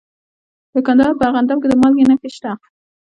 [0.73, 2.51] د کندهار په ارغنداب کې د مالګې نښې شته.